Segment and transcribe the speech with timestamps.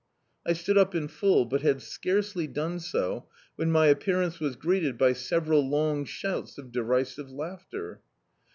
[0.47, 4.97] I stood up in full, but had scarcely done so, when my appearance was greeted
[4.97, 7.99] by several long shouts of derisive lau^ter.